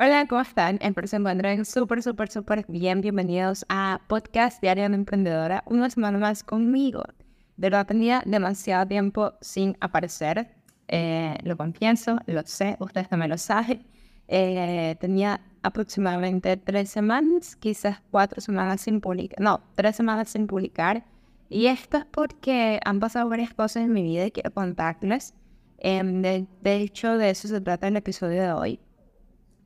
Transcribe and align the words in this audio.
Hola, 0.00 0.26
¿cómo 0.28 0.42
están? 0.42 0.78
Espero 0.80 1.08
se 1.08 1.16
encuentren 1.16 1.64
súper, 1.64 2.04
súper, 2.04 2.30
súper 2.30 2.64
bien. 2.68 3.00
Bienvenidos 3.00 3.66
a 3.68 4.00
Podcast 4.06 4.62
Diario 4.62 4.88
de 4.88 4.94
Emprendedora. 4.94 5.64
Una 5.66 5.90
semana 5.90 6.18
más 6.18 6.44
conmigo. 6.44 7.02
De 7.56 7.68
verdad 7.68 7.84
tenía 7.84 8.22
demasiado 8.24 8.86
tiempo 8.86 9.32
sin 9.40 9.76
aparecer. 9.80 10.54
Eh, 10.86 11.36
lo 11.42 11.56
confieso, 11.56 12.16
lo 12.26 12.42
sé, 12.46 12.76
ustedes 12.78 13.08
también 13.08 13.30
lo 13.30 13.38
saben. 13.38 13.84
Eh, 14.28 14.94
tenía 15.00 15.40
aproximadamente 15.64 16.56
tres 16.56 16.90
semanas, 16.90 17.56
quizás 17.56 18.00
cuatro 18.12 18.40
semanas 18.40 18.82
sin 18.82 19.00
publicar. 19.00 19.40
No, 19.40 19.62
tres 19.74 19.96
semanas 19.96 20.28
sin 20.28 20.46
publicar. 20.46 21.04
Y 21.48 21.66
esto 21.66 21.96
es 21.96 22.04
porque 22.04 22.78
han 22.84 23.00
pasado 23.00 23.28
varias 23.28 23.52
cosas 23.52 23.82
en 23.82 23.92
mi 23.92 24.04
vida 24.04 24.26
y 24.26 24.30
quiero 24.30 24.52
contarles. 24.52 25.34
Em, 25.78 26.22
de, 26.22 26.46
de 26.62 26.76
hecho, 26.76 27.18
de 27.18 27.30
eso 27.30 27.48
se 27.48 27.60
trata 27.60 27.88
el 27.88 27.96
episodio 27.96 28.40
de 28.42 28.52
hoy 28.52 28.80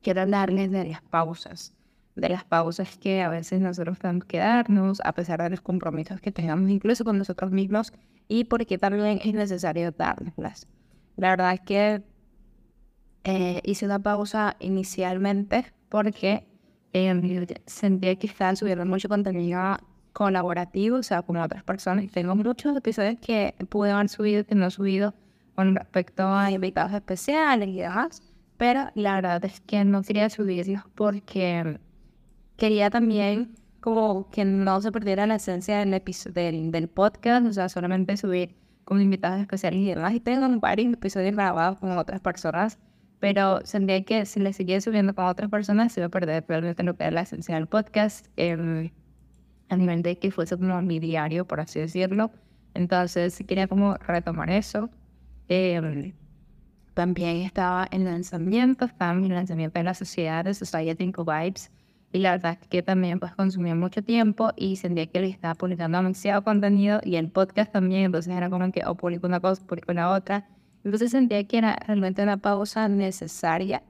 quiero 0.03 0.21
hablarles 0.21 0.69
de 0.69 0.85
las 0.85 1.01
pausas, 1.01 1.73
de 2.15 2.29
las 2.29 2.43
pausas 2.43 2.97
que 2.97 3.23
a 3.23 3.29
veces 3.29 3.61
nosotros 3.61 3.97
tenemos 3.97 4.25
que 4.25 4.37
darnos 4.37 5.01
a 5.03 5.13
pesar 5.13 5.41
de 5.41 5.49
los 5.49 5.61
compromisos 5.61 6.21
que 6.21 6.31
tengamos 6.31 6.69
incluso 6.69 7.03
con 7.03 7.17
nosotros 7.17 7.51
mismos 7.51 7.91
y 8.27 8.43
porque 8.43 8.77
también 8.77 9.19
es 9.23 9.33
necesario 9.33 9.91
darlas. 9.91 10.67
La 11.15 11.31
verdad 11.31 11.53
es 11.53 11.61
que 11.61 12.03
eh, 13.23 13.61
hice 13.63 13.85
una 13.85 13.99
pausa 13.99 14.55
inicialmente 14.59 15.65
porque 15.89 16.45
eh, 16.91 17.47
sentía 17.65 18.15
que 18.15 18.27
estaba 18.27 18.55
subiendo 18.55 18.85
mucho 18.85 19.09
contenido 19.09 19.77
colaborativo, 20.11 20.97
o 20.97 21.03
sea, 21.03 21.23
con 21.23 21.37
otras 21.37 21.63
personas. 21.63 22.11
Tengo 22.11 22.35
muchos 22.35 22.77
episodios 22.77 23.17
que 23.19 23.55
pude 23.69 23.91
haber 23.91 24.09
subido 24.09 24.45
que 24.45 24.53
no 24.53 24.67
he 24.67 24.71
subido 24.71 25.15
con 25.55 25.75
respecto 25.75 26.27
a 26.27 26.51
invitados 26.51 26.93
especiales 26.93 27.69
y 27.69 27.79
demás 27.79 28.32
pero 28.63 28.91
la 28.95 29.15
verdad 29.15 29.43
es 29.43 29.59
que 29.59 29.83
no 29.83 30.03
quería 30.03 30.29
subirlos 30.29 30.83
porque 30.95 31.81
quería 32.55 32.89
también 32.89 33.55
como 33.81 34.29
que 34.29 34.45
no 34.45 34.79
se 34.79 34.89
perdiera 34.89 35.27
la 35.27 35.35
esencia 35.35 35.79
del, 35.79 36.01
del, 36.33 36.71
del 36.71 36.87
podcast, 36.87 37.45
o 37.45 37.51
sea, 37.51 37.67
solamente 37.67 38.15
subir 38.15 38.55
con 38.85 39.01
invitados 39.01 39.41
especiales 39.41 39.81
y 39.81 39.87
demás. 39.87 40.13
Y 40.13 40.21
tengo 40.21 40.47
varios 40.61 40.93
episodios 40.93 41.33
grabados 41.33 41.77
con 41.79 41.97
otras 41.97 42.21
personas, 42.21 42.79
pero 43.19 43.59
sentía 43.65 44.01
que 44.05 44.25
si 44.25 44.39
le 44.39 44.53
seguía 44.53 44.79
subiendo 44.79 45.13
con 45.13 45.25
otras 45.25 45.49
personas 45.49 45.91
se 45.91 45.99
iba 45.99 46.07
a 46.07 46.09
perder 46.09 46.45
realmente 46.47 46.83
lo 46.83 46.95
que 46.95 47.03
era 47.03 47.11
la 47.11 47.21
esencia 47.23 47.55
del 47.55 47.67
podcast, 47.67 48.27
em, 48.37 48.91
a 49.67 49.75
nivel 49.75 50.03
de 50.03 50.17
que 50.17 50.31
fuese 50.31 50.55
como 50.55 50.81
mi 50.81 50.99
diario, 50.99 51.45
por 51.45 51.59
así 51.59 51.81
decirlo. 51.81 52.31
Entonces 52.75 53.43
quería 53.45 53.67
como 53.67 53.95
retomar 53.95 54.49
eso. 54.49 54.89
Eh, 55.49 56.13
también 56.93 57.37
estaba 57.37 57.87
en 57.91 58.05
lanzamiento, 58.05 58.85
estaba 58.85 59.13
en 59.13 59.25
el 59.25 59.33
lanzamiento 59.33 59.79
de 59.79 59.83
la 59.83 59.93
sociedad 59.93 60.45
de 60.45 60.53
Society 60.53 61.11
Vibes 61.17 61.71
y 62.11 62.19
la 62.19 62.31
verdad 62.31 62.59
es 62.61 62.67
que 62.67 62.83
también 62.83 63.19
pues 63.19 63.33
consumía 63.35 63.73
mucho 63.73 64.03
tiempo 64.03 64.51
y 64.55 64.75
sentía 64.75 65.07
que 65.07 65.19
le 65.19 65.29
estaba 65.29 65.55
publicando 65.55 65.97
demasiado 65.97 66.43
contenido 66.43 67.01
y 67.03 67.15
el 67.15 67.29
podcast 67.29 67.71
también, 67.71 68.03
entonces 68.03 68.35
era 68.35 68.49
como 68.51 68.71
que 68.71 68.85
o 68.85 68.95
publico 68.95 69.25
una 69.25 69.39
cosa, 69.39 69.65
publico 69.65 69.93
la 69.93 70.11
otra. 70.11 70.47
Entonces 70.83 71.11
sentía 71.11 71.43
que 71.47 71.57
era 71.57 71.75
realmente 71.87 72.21
una 72.21 72.37
pausa 72.37 72.87
necesaria, 72.87 73.81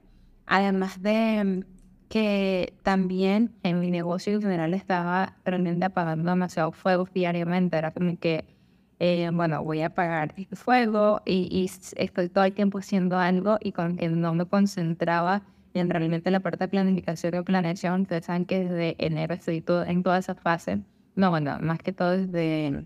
además 0.46 1.02
de 1.02 1.64
que 2.08 2.72
también 2.82 3.52
en 3.62 3.80
mi 3.80 3.90
negocio 3.90 4.32
en 4.32 4.40
general 4.40 4.72
estaba 4.72 5.36
realmente 5.44 5.84
apagando 5.84 6.30
demasiado 6.30 6.72
fuego 6.72 7.06
diariamente, 7.12 7.76
era 7.76 7.90
como 7.90 8.18
que 8.18 8.53
eh, 9.00 9.30
bueno, 9.32 9.62
voy 9.62 9.80
a 9.82 9.86
apagar 9.86 10.34
el 10.36 10.56
fuego 10.56 11.20
y, 11.24 11.68
estoy 11.96 12.28
todo 12.28 12.44
el 12.44 12.52
tiempo 12.52 12.78
haciendo 12.78 13.18
algo 13.18 13.58
y 13.60 13.72
con 13.72 13.96
que 13.96 14.08
no 14.08 14.34
me 14.34 14.46
concentraba 14.46 15.42
en 15.74 15.90
realmente 15.90 16.30
la 16.30 16.40
parte 16.40 16.64
de 16.64 16.68
planificación 16.68 17.34
y 17.34 17.42
planeación. 17.42 18.02
Ustedes 18.02 18.26
saben 18.26 18.44
que 18.44 18.60
desde 18.60 18.96
enero 19.04 19.34
estoy 19.34 19.60
todo, 19.60 19.84
en 19.84 20.02
toda 20.02 20.18
esa 20.18 20.34
fase. 20.34 20.80
No, 21.16 21.30
bueno, 21.30 21.58
más 21.60 21.78
que 21.80 21.92
todo 21.92 22.10
desde 22.10 22.84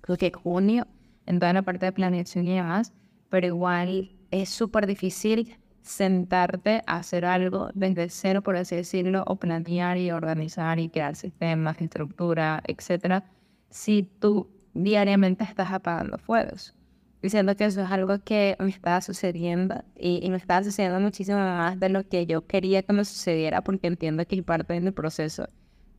creo 0.00 0.16
que 0.16 0.32
junio, 0.32 0.86
en 1.26 1.38
toda 1.38 1.52
la 1.52 1.62
parte 1.62 1.86
de 1.86 1.92
planeación 1.92 2.46
y 2.48 2.56
demás, 2.56 2.92
pero 3.28 3.46
igual 3.46 4.10
es 4.30 4.48
súper 4.48 4.86
difícil 4.86 5.56
sentarte 5.82 6.82
a 6.86 6.96
hacer 6.96 7.24
algo 7.24 7.70
desde 7.74 8.08
cero, 8.08 8.42
por 8.42 8.56
así 8.56 8.76
decirlo, 8.76 9.24
o 9.26 9.36
planear 9.36 9.98
y 9.98 10.10
organizar 10.10 10.78
y 10.78 10.88
crear 10.88 11.16
sistemas, 11.16 11.80
estructura, 11.80 12.62
etcétera, 12.66 13.24
si 13.70 14.02
tú 14.02 14.48
diariamente 14.74 15.44
estás 15.44 15.70
apagando 15.72 16.18
fuegos. 16.18 16.74
Diciendo 17.22 17.54
que 17.54 17.66
eso 17.66 17.82
es 17.82 17.90
algo 17.90 18.18
que 18.24 18.56
me 18.58 18.70
estaba 18.70 19.00
sucediendo 19.02 19.84
y, 19.94 20.28
me 20.30 20.36
estaba 20.36 20.64
sucediendo 20.64 21.00
muchísimo 21.00 21.38
más 21.38 21.78
de 21.78 21.90
lo 21.90 22.08
que 22.08 22.26
yo 22.26 22.46
quería 22.46 22.82
que 22.82 22.94
me 22.94 23.04
sucediera 23.04 23.62
porque 23.62 23.88
entiendo 23.88 24.24
que 24.26 24.36
es 24.36 24.42
parte 24.42 24.80
del 24.80 24.92
proceso. 24.94 25.46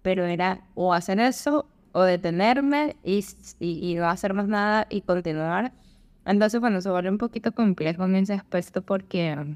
Pero 0.01 0.25
era 0.25 0.61
o 0.73 0.93
hacer 0.93 1.19
eso 1.19 1.69
o 1.91 2.01
detenerme 2.01 2.95
y, 3.03 3.23
y, 3.59 3.95
no 3.95 4.07
hacer 4.07 4.33
más 4.33 4.47
nada 4.47 4.87
y 4.89 5.01
continuar. 5.01 5.73
Entonces, 6.25 6.59
bueno, 6.59 6.81
se 6.81 6.89
vuelve 6.89 7.09
un 7.09 7.17
poquito 7.19 7.51
complejo 7.51 8.05
en 8.05 8.15
ese 8.15 8.33
aspecto 8.33 8.81
porque, 8.81 9.55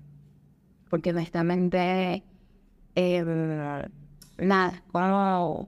porque 0.90 1.12
honestamente, 1.12 2.24
eh, 2.96 3.24
nada, 4.38 4.84
como 4.92 5.68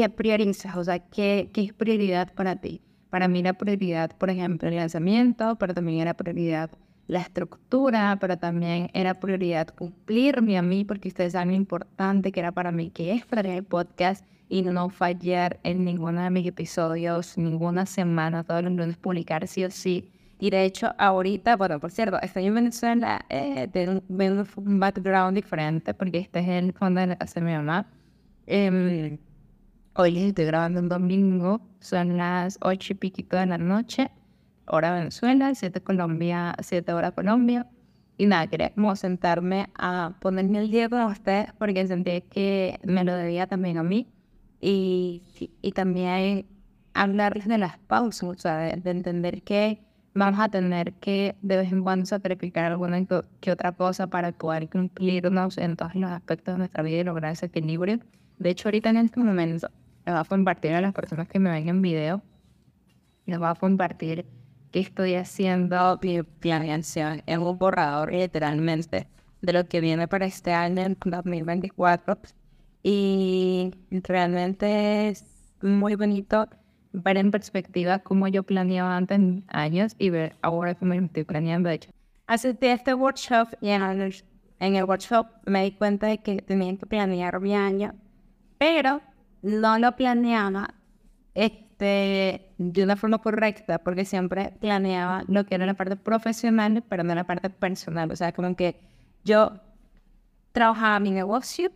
¿qué 0.00 0.08
priorizas? 0.08 0.76
O 0.76 0.84
sea, 0.84 0.98
¿qué, 0.98 1.50
¿qué 1.52 1.60
es 1.60 1.74
prioridad 1.74 2.32
para 2.32 2.56
ti? 2.56 2.80
Para 3.10 3.28
mí 3.28 3.42
la 3.42 3.52
prioridad, 3.52 4.16
por 4.16 4.30
ejemplo, 4.30 4.66
el 4.66 4.76
lanzamiento, 4.76 5.56
pero 5.56 5.74
también 5.74 6.00
era 6.00 6.14
prioridad 6.14 6.70
la 7.06 7.20
estructura, 7.20 8.16
pero 8.18 8.38
también 8.38 8.88
era 8.94 9.12
prioridad 9.20 9.68
cumplirme 9.68 10.56
a 10.56 10.62
mí, 10.62 10.86
porque 10.86 11.08
ustedes 11.08 11.34
saben 11.34 11.50
lo 11.50 11.54
importante 11.56 12.32
que 12.32 12.40
era 12.40 12.50
para 12.50 12.72
mí, 12.72 12.88
que 12.88 13.12
es 13.12 13.26
para 13.26 13.54
el 13.54 13.62
podcast 13.62 14.24
y 14.48 14.62
no 14.62 14.88
fallar 14.88 15.60
en 15.64 15.84
ninguno 15.84 16.22
de 16.22 16.30
mis 16.30 16.46
episodios, 16.46 17.36
ninguna 17.36 17.84
semana, 17.84 18.42
todos 18.42 18.62
los 18.62 18.72
lunes 18.72 18.96
publicar 18.96 19.46
sí 19.48 19.64
o 19.66 19.70
sí. 19.70 20.10
Y 20.38 20.48
de 20.48 20.64
hecho, 20.64 20.94
ahorita, 20.96 21.56
bueno, 21.56 21.78
por 21.78 21.90
cierto, 21.90 22.18
estoy 22.22 22.46
en 22.46 22.54
Venezuela, 22.54 23.26
eh, 23.28 23.68
tengo 23.70 24.00
un 24.56 24.80
background 24.80 25.36
diferente, 25.36 25.92
porque 25.92 26.16
este 26.20 26.38
es 26.38 26.48
el 26.48 26.72
fondo 26.72 27.02
de 27.02 27.08
la 27.08 27.16
casa 27.16 27.40
de 27.40 27.44
mi 27.44 27.52
mamá. 27.52 27.86
Eh, 28.46 29.18
Hoy 29.96 30.12
les 30.12 30.22
estoy 30.22 30.44
grabando 30.44 30.78
un 30.78 30.88
domingo, 30.88 31.60
son 31.80 32.16
las 32.16 32.58
ocho 32.62 32.92
y 32.92 32.96
piquito 32.96 33.36
de 33.36 33.46
la 33.46 33.58
noche, 33.58 34.08
hora 34.68 34.94
Venezuela, 34.94 35.52
siete 35.56 35.80
Colombia, 35.80 36.54
siete 36.62 36.92
hora 36.92 37.10
Colombia. 37.10 37.66
Y 38.16 38.26
nada, 38.26 38.46
quería 38.46 38.70
como 38.72 38.94
sentarme 38.94 39.68
a 39.74 40.12
ponerme 40.20 40.60
el 40.60 40.70
día 40.70 40.88
con 40.88 41.02
ustedes 41.02 41.52
porque 41.58 41.88
sentí 41.88 42.20
que 42.22 42.78
me 42.84 43.02
lo 43.02 43.16
debía 43.16 43.48
también 43.48 43.78
a 43.78 43.82
mí. 43.82 44.06
Y, 44.60 45.22
y 45.60 45.72
también 45.72 46.46
hablarles 46.94 47.48
de 47.48 47.58
las 47.58 47.78
pausas, 47.78 48.28
o 48.28 48.34
sea, 48.36 48.58
de, 48.58 48.90
entender 48.90 49.42
que 49.42 49.82
vamos 50.14 50.38
a 50.38 50.48
tener 50.48 50.92
que 50.94 51.34
de 51.42 51.56
vez 51.56 51.72
en 51.72 51.82
cuando 51.82 52.06
sacrificar 52.06 52.64
alguna 52.66 53.04
que 53.40 53.50
otra 53.50 53.72
cosa 53.72 54.06
para 54.06 54.30
poder 54.30 54.70
cumplirnos 54.70 55.58
en 55.58 55.76
todos 55.76 55.96
los 55.96 56.10
aspectos 56.12 56.54
de 56.54 56.58
nuestra 56.58 56.84
vida 56.84 56.98
y 56.98 57.04
lograr 57.04 57.32
ese 57.32 57.46
equilibrio. 57.46 57.98
De 58.38 58.50
hecho, 58.50 58.68
ahorita 58.68 58.90
en 58.90 58.96
este 58.98 59.20
momento 59.20 59.68
les 60.04 60.14
voy 60.14 60.20
a 60.20 60.24
compartir 60.24 60.72
a 60.72 60.80
las 60.80 60.92
personas 60.92 61.28
que 61.28 61.38
me 61.38 61.50
ven 61.50 61.68
en 61.68 61.82
video, 61.82 62.22
les 63.26 63.38
voy 63.38 63.48
a 63.48 63.54
compartir 63.54 64.26
que 64.70 64.80
estoy 64.80 65.14
haciendo 65.14 65.98
mi 66.02 66.22
planeación 66.22 67.22
en 67.26 67.40
un 67.40 67.58
borrador 67.58 68.12
literalmente 68.12 69.08
de 69.42 69.52
lo 69.52 69.66
que 69.66 69.80
viene 69.80 70.06
para 70.08 70.26
este 70.26 70.52
año 70.52 70.82
en 70.82 70.96
2024 71.04 72.18
y 72.82 73.72
realmente 73.90 75.08
es 75.08 75.54
muy 75.62 75.94
bonito 75.94 76.48
ver 76.92 77.16
en 77.16 77.30
perspectiva 77.30 78.00
cómo 78.00 78.28
yo 78.28 78.42
planeaba 78.42 78.96
antes 78.96 79.20
años 79.48 79.94
y 79.98 80.10
ver 80.10 80.36
ahora 80.42 80.74
cómo 80.74 80.94
estoy 80.94 81.24
planeando 81.24 81.68
de 81.68 81.76
hecho. 81.76 81.90
Asistí 82.26 82.66
este 82.66 82.94
workshop 82.94 83.48
y 83.60 83.70
en 83.70 83.82
el, 83.82 84.14
en 84.60 84.76
el 84.76 84.84
workshop 84.84 85.26
me 85.46 85.64
di 85.64 85.72
cuenta 85.72 86.06
de 86.06 86.18
que 86.18 86.42
tenía 86.42 86.76
que 86.76 86.86
planear 86.86 87.40
mi 87.40 87.54
año, 87.54 87.94
pero 88.58 89.00
no 89.42 89.78
lo 89.78 89.96
planeaba 89.96 90.74
este, 91.34 92.52
de 92.58 92.84
una 92.84 92.96
forma 92.96 93.18
correcta, 93.18 93.78
porque 93.78 94.04
siempre 94.04 94.52
planeaba 94.60 95.24
lo 95.28 95.44
que 95.46 95.54
era 95.54 95.66
la 95.66 95.74
parte 95.74 95.96
profesional, 95.96 96.84
pero 96.88 97.04
no 97.04 97.14
la 97.14 97.24
parte 97.24 97.50
personal. 97.50 98.10
O 98.10 98.16
sea, 98.16 98.32
como 98.32 98.54
que 98.56 98.80
yo 99.24 99.60
trabajaba 100.52 101.00
mi 101.00 101.10
negocio 101.10 101.70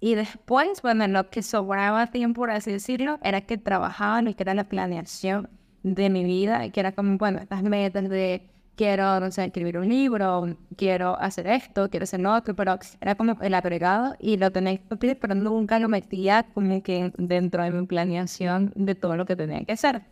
y 0.00 0.14
después, 0.16 0.82
bueno, 0.82 1.06
lo 1.08 1.30
que 1.30 1.42
sobraba 1.42 2.08
tiempo, 2.08 2.42
por 2.42 2.50
así 2.50 2.72
decirlo, 2.72 3.18
era 3.22 3.42
que 3.42 3.56
trabajaba 3.58 4.22
lo 4.22 4.34
que 4.34 4.42
era 4.42 4.54
la 4.54 4.64
planeación 4.64 5.48
de 5.82 6.10
mi 6.10 6.24
vida, 6.24 6.68
que 6.70 6.80
era 6.80 6.92
como, 6.92 7.18
bueno, 7.18 7.38
estas 7.38 7.62
metas 7.62 8.08
de 8.08 8.50
quiero, 8.76 9.20
no 9.20 9.30
sé, 9.30 9.44
escribir 9.44 9.78
un 9.78 9.88
libro, 9.88 10.56
quiero 10.76 11.18
hacer 11.18 11.46
esto, 11.46 11.90
quiero 11.90 12.04
hacer 12.04 12.26
otro, 12.26 12.54
pero 12.54 12.78
era 13.00 13.14
como 13.14 13.36
el 13.40 13.54
agregado 13.54 14.14
y 14.18 14.36
lo 14.36 14.50
tenéis 14.50 14.80
pero 15.20 15.34
nunca 15.34 15.78
lo 15.78 15.88
metía 15.88 16.44
como 16.54 16.82
que 16.82 17.12
dentro 17.18 17.62
de 17.62 17.70
mi 17.70 17.86
planeación 17.86 18.72
de 18.74 18.94
todo 18.94 19.16
lo 19.16 19.26
que 19.26 19.36
tenía 19.36 19.64
que 19.64 19.72
hacer. 19.72 20.02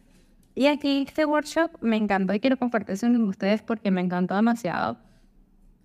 Y 0.55 0.67
aquí 0.67 1.05
este 1.07 1.25
workshop 1.25 1.71
me 1.81 1.97
encantó 1.97 2.35
y 2.35 2.41
quiero 2.41 2.57
compartirlo 2.59 3.19
con 3.19 3.29
ustedes 3.29 3.63
porque 3.63 3.91
me 3.91 4.01
encantó 4.01 4.35
demasiado 4.35 4.99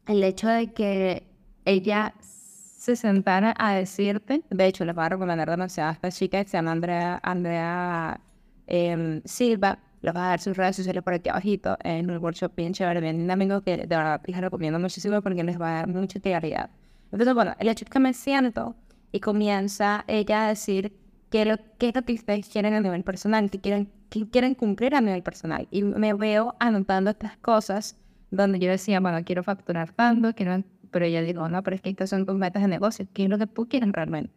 el 0.08 0.24
hecho 0.24 0.48
de 0.48 0.74
que 0.74 1.28
ella 1.66 2.14
se 2.20 2.96
sentara 2.96 3.56
a 3.58 3.74
decirte, 3.74 4.44
de 4.50 4.66
hecho 4.68 4.86
les 4.86 4.94
voy 4.94 5.06
a 5.06 5.10
recomendar 5.10 5.50
demasiado 5.50 5.90
a 5.90 5.94
esta 5.94 6.12
chica 6.12 6.44
que 6.44 6.50
se 6.50 6.58
llama 6.58 6.74
Andrea, 6.74 7.20
Andrea 7.24 8.20
eh, 8.68 9.22
Silva, 9.26 9.80
les 10.02 10.14
voy 10.14 10.22
a 10.22 10.26
dar 10.26 10.40
sus 10.40 10.56
redes 10.56 10.76
sociales 10.76 11.04
por 11.04 11.14
aquí 11.14 11.30
abajito, 11.30 11.78
en 11.84 12.10
un 12.10 12.18
workshop 12.18 12.56
bien 12.56 12.74
chévere, 12.74 13.02
bien 13.02 13.18
dinámico, 13.18 13.62
que 13.62 13.78
de 13.78 13.86
verdad 13.88 14.22
les 14.26 14.38
recomiendo 14.38 14.80
muchísimo 14.80 15.22
porque 15.22 15.44
les 15.44 15.60
va 15.60 15.70
a 15.70 15.74
dar 15.78 15.88
mucha 15.88 16.20
claridad. 16.20 16.70
Entonces, 17.12 17.34
bueno, 17.34 17.56
el 17.60 17.68
hecho 17.68 17.86
es 17.86 17.90
que 17.90 18.00
me 18.00 18.14
siento 18.14 18.76
y 19.12 19.20
comienza 19.20 20.04
ella 20.08 20.46
a 20.46 20.50
decir 20.50 20.94
qué, 21.30 21.58
qué 21.78 21.90
es 21.90 21.96
lo 21.96 22.04
que 22.04 22.14
ustedes 22.14 22.48
quieren 22.50 22.74
a 22.74 22.82
nivel 22.82 23.04
personal, 23.04 23.50
qué 23.50 23.60
quieren, 23.60 23.90
qué 24.10 24.30
quieren 24.30 24.56
cumplir 24.56 24.96
a 24.96 25.02
nivel 25.02 25.24
personal. 25.24 25.68
Y 25.72 25.84
me 25.84 26.14
veo 26.14 26.56
anotando 26.60 27.12
estas 27.12 27.38
cosas 27.38 27.98
donde 28.32 28.60
yo 28.60 28.70
decía, 28.70 29.00
bueno, 29.00 29.24
quiero 29.24 29.44
facturar 29.44 29.92
tanto, 29.92 30.34
quiero... 30.34 30.64
pero 30.92 31.06
ella 31.06 31.22
dijo, 31.22 31.48
no, 31.50 31.64
pero 31.64 31.76
es 31.76 31.82
que 31.82 31.90
estas 31.90 32.10
son 32.10 32.26
tus 32.26 32.36
metas 32.36 32.62
de 32.62 32.68
negocio, 32.68 33.08
¿qué 33.14 33.24
es 33.24 33.30
lo 33.30 33.38
que 33.38 33.48
tú 33.48 33.68
quieres 33.68 33.92
realmente? 33.92 34.34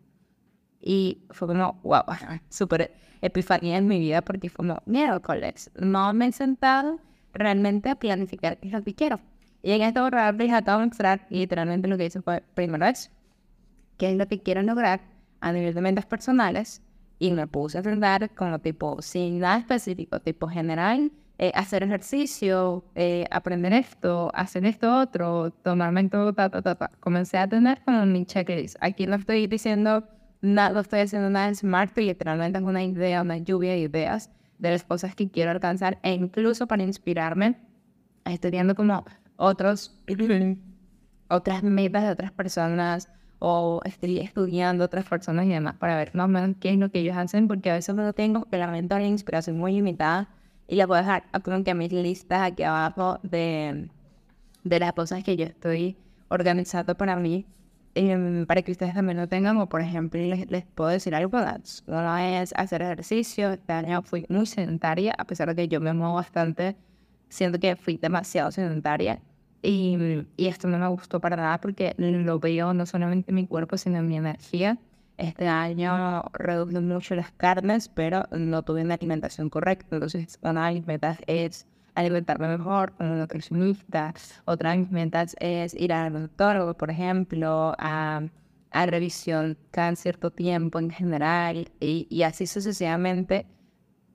Y 0.80 1.22
fue 1.30 1.48
como, 1.48 1.80
wow, 1.82 2.02
súper 2.48 2.94
epifanía 3.20 3.78
en 3.78 3.86
mi 3.86 3.98
vida 3.98 4.22
porque 4.22 4.48
fue 4.48 4.66
como, 4.66 4.82
miércoles, 4.86 5.70
no 5.76 6.12
me 6.14 6.28
he 6.28 6.32
sentado 6.32 7.00
realmente 7.32 7.90
a 7.90 7.96
planificar 7.96 8.58
qué 8.58 8.68
es 8.68 8.72
lo 8.72 8.82
que 8.82 8.94
quiero. 8.94 9.20
Y 9.62 9.72
en 9.72 9.82
esta 9.82 10.02
borrador 10.02 10.34
les 10.36 10.52
acabo 10.52 10.80
de 10.80 10.86
mostrar 10.86 11.26
y 11.30 11.38
literalmente 11.38 11.88
lo 11.88 11.98
que 11.98 12.06
hice 12.06 12.22
fue, 12.22 12.42
primero 12.54 12.86
es, 12.86 13.10
qué 13.96 14.10
es 14.10 14.16
lo 14.16 14.26
que 14.28 14.40
quiero 14.40 14.62
lograr 14.62 15.00
a 15.40 15.52
nivel 15.52 15.74
de 15.74 15.80
metas 15.80 16.06
personales 16.06 16.82
y 17.18 17.32
me 17.32 17.46
puse 17.46 17.78
a 17.78 17.80
enfrentar 17.80 18.30
como 18.34 18.58
tipo, 18.60 19.02
sin 19.02 19.40
nada 19.40 19.58
específico, 19.58 20.20
tipo 20.20 20.48
general, 20.48 21.10
eh, 21.38 21.52
hacer 21.54 21.82
ejercicio, 21.82 22.84
eh, 22.94 23.26
aprender 23.30 23.72
esto, 23.72 24.30
hacer 24.34 24.64
esto 24.66 24.96
otro, 24.98 25.50
tomarme 25.50 26.08
todo, 26.08 26.32
ta, 26.32 26.48
ta, 26.48 26.62
ta, 26.62 26.74
ta. 26.74 26.90
Comencé 27.00 27.38
a 27.38 27.48
tener 27.48 27.80
como 27.84 28.06
mi 28.06 28.24
checklist. 28.24 28.76
Aquí 28.80 29.06
no 29.06 29.16
estoy 29.16 29.46
diciendo 29.46 30.04
nada, 30.40 30.70
no 30.70 30.80
estoy 30.80 31.00
haciendo 31.00 31.30
nada 31.30 31.54
smart, 31.54 31.92
pero 31.94 32.06
literalmente 32.06 32.58
es 32.58 32.64
una 32.64 32.82
idea, 32.82 33.22
una 33.22 33.38
lluvia 33.38 33.72
de 33.72 33.80
ideas 33.80 34.30
de 34.58 34.70
las 34.70 34.84
cosas 34.84 35.14
que 35.14 35.30
quiero 35.30 35.50
alcanzar 35.50 35.98
e 36.02 36.12
incluso 36.12 36.66
para 36.66 36.82
inspirarme, 36.82 37.58
estoy 38.24 38.50
viendo 38.50 38.74
como 38.74 39.04
otros, 39.36 39.98
otras 41.28 41.62
metas 41.62 42.02
de 42.02 42.10
otras 42.10 42.32
personas 42.32 43.10
o 43.38 43.80
estoy 43.84 44.18
estudiando 44.18 44.84
otras 44.84 45.04
personas 45.04 45.46
y 45.46 45.50
demás 45.50 45.74
para 45.76 45.96
ver 45.96 46.14
más 46.14 46.24
o 46.24 46.28
menos 46.28 46.56
qué 46.60 46.70
es 46.70 46.76
lo 46.76 46.90
que 46.90 47.00
ellos 47.00 47.16
hacen, 47.16 47.46
porque 47.46 47.70
a 47.70 47.74
veces 47.74 47.94
no 47.94 48.12
tengo 48.12 48.46
la 48.50 48.66
mente 48.66 48.94
la 48.94 49.06
inspiración 49.06 49.58
muy 49.58 49.72
limitada 49.72 50.28
y 50.66 50.76
la 50.76 50.86
voy 50.86 50.98
a 50.98 51.00
dejar 51.00 51.24
como 51.42 51.62
que 51.62 51.74
mis 51.74 51.92
listas 51.92 52.42
aquí 52.42 52.64
abajo 52.64 53.20
de, 53.22 53.88
de 54.64 54.78
las 54.80 54.92
cosas 54.92 55.22
que 55.22 55.36
yo 55.36 55.46
estoy 55.46 55.96
organizando 56.28 56.96
para 56.96 57.16
mí, 57.16 57.46
em, 57.98 58.46
para 58.46 58.62
que 58.62 58.72
ustedes 58.72 58.94
también 58.94 59.18
lo 59.18 59.28
tengan, 59.28 59.56
o 59.58 59.68
por 59.68 59.80
ejemplo 59.80 60.20
les, 60.20 60.50
les 60.50 60.64
puedo 60.66 60.90
decir 60.90 61.14
algo, 61.14 61.38
no 61.86 62.18
es 62.18 62.52
hacer 62.56 62.82
ejercicio, 62.82 63.52
este 63.52 63.72
año 63.72 64.02
fui 64.02 64.26
muy 64.28 64.46
sedentaria, 64.46 65.14
a 65.18 65.24
pesar 65.24 65.48
de 65.48 65.54
que 65.56 65.68
yo 65.68 65.80
me 65.80 65.92
muevo 65.92 66.14
bastante, 66.14 66.76
siento 67.28 67.58
que 67.58 67.76
fui 67.76 67.96
demasiado 67.96 68.50
sedentaria, 68.50 69.20
y, 69.62 70.26
y 70.36 70.46
esto 70.46 70.68
no 70.68 70.78
me 70.78 70.88
gustó 70.88 71.20
para 71.20 71.36
nada 71.36 71.60
porque 71.60 71.94
lo 71.98 72.38
veo 72.38 72.74
no 72.74 72.86
solamente 72.86 73.30
en 73.30 73.34
mi 73.36 73.46
cuerpo, 73.46 73.76
sino 73.76 73.98
en 73.98 74.06
mi 74.06 74.16
energía, 74.16 74.78
este 75.18 75.48
año 75.48 76.22
reduje 76.32 76.80
mucho 76.80 77.16
las 77.16 77.32
carnes, 77.32 77.88
pero 77.88 78.24
no 78.30 78.62
tuve 78.62 78.82
una 78.82 78.94
alimentación 78.94 79.50
correcta. 79.50 79.96
Entonces, 79.96 80.38
una 80.42 80.68
de 80.68 80.74
mis 80.74 80.86
metas 80.86 81.18
es 81.26 81.66
alimentarme 82.00 82.48
mejor 82.48 82.92
con 82.92 83.18
nutricionista. 83.18 84.14
Otra 84.44 84.72
de 84.72 84.78
mis 84.78 84.90
metas 84.90 85.36
es 85.40 85.74
ir 85.74 85.92
al 85.92 86.12
doctor, 86.12 86.76
por 86.76 86.90
ejemplo, 86.90 87.74
a, 87.78 88.22
a 88.70 88.86
revisión 88.86 89.58
cada 89.70 89.94
cierto 89.96 90.30
tiempo 90.30 90.78
en 90.78 90.90
general 90.90 91.70
y, 91.80 92.06
y 92.10 92.22
así 92.22 92.46
sucesivamente. 92.46 93.46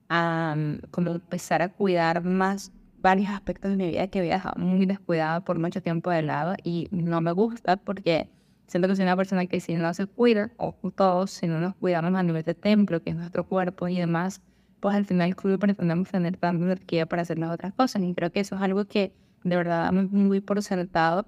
a 0.08 0.56
como 0.90 1.12
empezar 1.12 1.62
a 1.62 1.70
cuidar 1.70 2.22
más 2.24 2.72
varios 3.00 3.30
aspectos 3.30 3.70
de 3.70 3.76
mi 3.76 3.88
vida 3.88 4.06
que 4.08 4.20
había 4.20 4.34
dejado 4.34 4.56
muy 4.62 4.86
descuidado 4.86 5.44
por 5.44 5.58
mucho 5.58 5.82
tiempo 5.82 6.10
de 6.10 6.22
lado 6.22 6.54
y 6.62 6.88
no 6.90 7.20
me 7.20 7.32
gusta 7.32 7.76
porque 7.76 8.28
Siento 8.66 8.88
que 8.88 8.96
soy 8.96 9.04
una 9.04 9.16
persona 9.16 9.46
que 9.46 9.60
si 9.60 9.74
no 9.74 9.92
se 9.94 10.06
cuida, 10.06 10.50
o 10.56 10.74
todos, 10.94 11.30
si 11.30 11.46
no 11.46 11.60
nos 11.60 11.74
cuidamos 11.76 12.14
a 12.14 12.22
nivel 12.22 12.42
de 12.44 12.54
templo, 12.54 13.02
que 13.02 13.10
es 13.10 13.16
nuestro 13.16 13.46
cuerpo 13.46 13.88
y 13.88 13.98
demás, 13.98 14.40
pues 14.84 14.96
al 14.96 15.06
final 15.06 15.34
club 15.34 15.58
pretendemos 15.58 16.10
tener 16.10 16.36
tanta 16.36 16.62
energía 16.62 17.06
para 17.06 17.22
hacer 17.22 17.38
las 17.38 17.50
otras 17.50 17.72
cosas. 17.72 18.02
Y 18.02 18.12
creo 18.12 18.30
que 18.30 18.40
eso 18.40 18.54
es 18.54 18.60
algo 18.60 18.84
que 18.84 19.14
de 19.42 19.56
verdad 19.56 19.84
damos 19.84 20.10
muy 20.10 20.42
por 20.42 20.62
sentado 20.62 21.24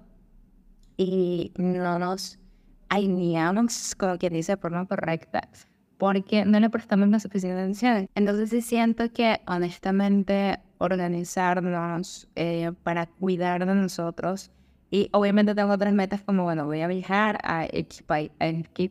y 0.95 1.51
no 1.57 1.97
nos 1.97 2.37
alineamos 2.87 3.95
con 3.95 4.19
quien 4.19 4.33
dice 4.33 4.51
de 4.51 4.57
forma 4.57 4.85
correcta 4.85 5.49
porque 5.97 6.45
no 6.45 6.59
le 6.59 6.69
prestamos 6.69 7.09
la 7.09 7.19
suficiente 7.19 7.59
atención. 7.59 8.07
Entonces 8.13 8.51
sí 8.51 8.61
siento 8.61 9.11
que 9.11 9.41
honestamente 9.47 10.59
organizarnos 10.77 12.29
eh, 12.35 12.71
para 12.83 13.07
cuidar 13.07 13.65
de 13.65 13.73
nosotros 13.73 14.51
y 14.91 15.09
obviamente 15.13 15.55
tengo 15.55 15.73
otras 15.73 15.95
metas 15.95 16.21
como, 16.21 16.43
bueno, 16.43 16.67
voy 16.67 16.81
a 16.81 16.87
viajar 16.87 17.39
a 17.43 17.65
X, 17.65 18.03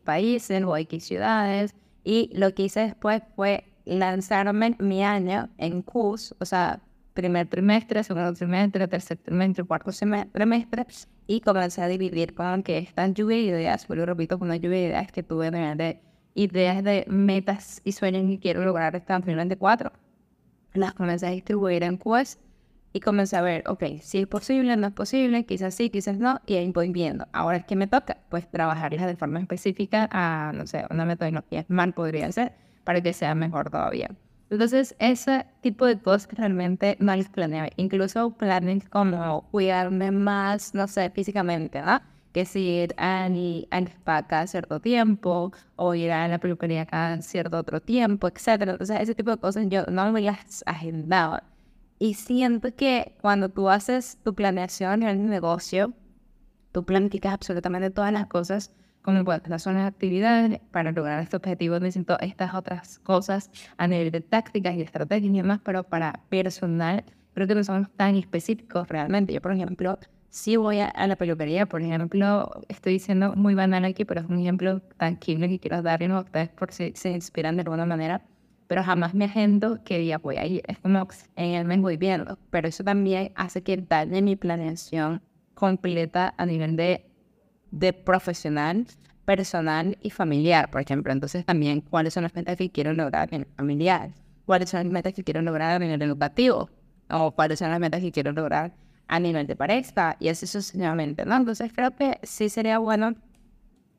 países 0.02 0.64
o 0.64 0.76
X 0.76 1.04
ciudades. 1.04 1.72
Y 2.02 2.32
lo 2.34 2.52
que 2.52 2.64
hice 2.64 2.80
después 2.80 3.22
fue 3.36 3.62
lanzarme 3.86 4.76
mi 4.78 5.02
año 5.02 5.48
en 5.56 5.80
CUS, 5.80 6.34
o 6.38 6.44
sea, 6.44 6.80
primer 7.14 7.46
trimestre, 7.46 8.04
segundo 8.04 8.34
trimestre, 8.34 8.86
tercer 8.88 9.16
trimestre, 9.16 9.64
cuarto 9.64 9.90
trimestre, 10.32 10.86
y 11.26 11.40
comencé 11.40 11.80
a 11.80 11.88
dividir 11.88 12.34
con 12.34 12.62
que 12.62 12.78
estas 12.78 13.14
lluvia 13.14 13.36
de 13.36 13.42
ideas, 13.44 13.86
pero 13.86 14.04
repito, 14.04 14.38
con 14.38 14.48
una 14.48 14.56
lluvia 14.56 14.78
de 14.78 14.84
ideas 14.86 15.12
que 15.12 15.22
tuve 15.22 15.50
de 15.50 16.00
ideas 16.34 16.84
de 16.84 17.06
metas 17.08 17.80
y 17.84 17.92
sueños 17.92 18.28
que 18.28 18.38
quiero 18.38 18.62
lograr 18.64 18.94
este 18.94 19.12
2024. 19.12 19.92
Las 20.74 20.92
comencé 20.92 21.26
a 21.26 21.30
distribuir 21.30 21.82
en 21.82 21.96
CUS 21.96 22.38
y 22.92 23.00
comencé 23.00 23.36
a 23.36 23.40
ver, 23.40 23.64
ok, 23.66 23.84
si 24.00 24.18
es 24.18 24.26
posible, 24.26 24.76
no 24.76 24.88
es 24.88 24.92
posible, 24.92 25.46
quizás 25.46 25.74
sí, 25.74 25.90
quizás 25.90 26.18
no, 26.18 26.40
y 26.44 26.54
ahí 26.56 26.70
voy 26.72 26.90
viendo. 26.90 27.26
Ahora 27.32 27.60
que 27.64 27.76
me 27.76 27.86
toca, 27.86 28.18
pues 28.28 28.50
trabajarlas 28.50 29.06
de 29.06 29.16
forma 29.16 29.40
específica 29.40 30.08
a, 30.10 30.52
no 30.54 30.66
sé, 30.66 30.84
una 30.90 31.04
metodología 31.04 31.64
mal 31.68 31.94
podría 31.94 32.30
ser 32.32 32.65
para 32.86 33.02
que 33.02 33.12
sea 33.12 33.34
mejor 33.34 33.68
todavía. 33.70 34.08
Entonces, 34.48 34.96
ese 34.98 35.44
tipo 35.60 35.84
de 35.84 35.98
cosas 36.00 36.32
realmente 36.32 36.96
no 37.00 37.14
las 37.14 37.28
planeaba. 37.28 37.68
Incluso 37.76 38.30
planes 38.30 38.88
como 38.88 39.42
cuidarme 39.50 40.10
más, 40.10 40.72
no 40.72 40.86
sé, 40.88 41.10
físicamente, 41.10 41.82
¿no? 41.82 42.00
Que 42.32 42.46
si 42.46 42.60
ir 42.60 42.94
al, 42.96 43.66
al 43.70 43.88
spa 43.88 44.26
cada 44.26 44.46
cierto 44.46 44.80
tiempo 44.80 45.52
o 45.76 45.94
ir 45.94 46.12
a 46.12 46.28
la 46.28 46.38
peluquería 46.38 46.86
cada 46.86 47.20
cierto 47.20 47.58
otro 47.58 47.82
tiempo, 47.82 48.28
etc. 48.28 48.62
Entonces, 48.62 49.00
ese 49.00 49.14
tipo 49.14 49.30
de 49.32 49.38
cosas 49.38 49.66
yo 49.68 49.84
no 49.86 50.10
me 50.12 50.22
las 50.22 50.62
agendaba 50.64 51.42
y 51.98 52.14
siento 52.14 52.74
que 52.74 53.16
cuando 53.20 53.48
tú 53.48 53.68
haces 53.70 54.18
tu 54.22 54.34
planeación 54.34 55.02
en 55.02 55.08
el 55.08 55.28
negocio, 55.28 55.92
tú 56.72 56.84
planificas 56.84 57.32
absolutamente 57.32 57.90
todas 57.90 58.12
las 58.12 58.26
cosas, 58.26 58.72
como 59.06 59.22
las 59.22 59.62
son 59.62 59.74
las 59.74 59.86
actividades 59.86 60.60
para 60.72 60.90
lograr 60.92 61.22
este 61.22 61.36
objetivo. 61.36 61.78
Necesito 61.78 62.18
estas 62.20 62.54
otras 62.54 62.98
cosas 62.98 63.50
a 63.78 63.86
nivel 63.86 64.10
de 64.10 64.20
tácticas 64.20 64.74
y 64.74 64.82
estrategias 64.82 65.32
y 65.32 65.36
demás, 65.36 65.60
pero 65.64 65.84
para 65.84 66.20
personal 66.28 67.04
creo 67.32 67.46
que 67.46 67.54
no 67.54 67.64
son 67.64 67.88
tan 67.96 68.16
específicos 68.16 68.88
realmente. 68.88 69.32
Yo, 69.32 69.40
por 69.40 69.52
ejemplo, 69.52 69.98
si 70.28 70.56
voy 70.56 70.80
a, 70.80 70.92
la 71.06 71.16
peluquería, 71.16 71.66
por 71.66 71.82
ejemplo, 71.82 72.50
estoy 72.68 72.94
diciendo 72.94 73.32
muy 73.36 73.54
banal 73.54 73.84
aquí, 73.84 74.04
pero 74.04 74.20
es 74.22 74.26
un 74.26 74.40
ejemplo 74.40 74.80
tangible 74.98 75.48
que 75.48 75.60
quiero 75.60 75.80
darles 75.82 76.10
a 76.10 76.20
ustedes 76.20 76.48
por 76.48 76.72
si 76.72 76.92
se 76.96 77.10
inspiran 77.12 77.56
de 77.56 77.62
alguna 77.62 77.86
manera 77.86 78.22
pero 78.68 78.82
jamás 78.82 79.14
me 79.14 79.26
agendo 79.26 79.78
qué 79.84 79.98
día 79.98 80.18
voy 80.18 80.38
a 80.38 80.44
ir. 80.44 80.62
Es 80.66 80.78
como 80.78 81.06
en 81.36 81.54
el 81.54 81.64
mes 81.66 81.80
voy 81.80 81.96
viendo, 81.96 82.36
pero 82.50 82.66
eso 82.66 82.82
también 82.82 83.30
hace 83.36 83.62
que 83.62 83.76
dañe 83.76 84.22
mi 84.22 84.34
planeación 84.34 85.22
completa 85.54 86.34
a 86.36 86.46
nivel 86.46 86.74
de, 86.74 87.06
de 87.78 87.92
profesional, 87.92 88.86
personal 89.24 89.98
y 90.02 90.10
familiar, 90.10 90.70
por 90.70 90.80
ejemplo. 90.80 91.12
Entonces 91.12 91.44
también 91.44 91.80
cuáles 91.80 92.14
son 92.14 92.22
las 92.22 92.34
metas 92.34 92.56
que 92.56 92.70
quiero 92.70 92.92
lograr 92.92 93.28
en 93.32 93.42
el 93.42 93.46
familiar, 93.56 94.10
cuáles 94.44 94.70
son 94.70 94.84
las 94.84 94.92
metas 94.92 95.14
que 95.14 95.24
quiero 95.24 95.42
lograr 95.42 95.72
a 95.72 95.78
nivel 95.78 96.00
educativo, 96.02 96.70
o 97.10 97.30
cuáles 97.32 97.58
son 97.58 97.70
las 97.70 97.80
metas 97.80 98.00
que 98.00 98.12
quiero 98.12 98.32
lograr 98.32 98.74
a 99.08 99.20
nivel 99.20 99.46
de 99.46 99.56
pareja, 99.56 100.16
y 100.18 100.28
así 100.28 100.46
sucesivamente, 100.46 101.24
¿no? 101.24 101.36
Entonces 101.36 101.72
creo 101.72 101.94
que 101.94 102.18
sí 102.22 102.48
sería 102.48 102.78
bueno 102.78 103.14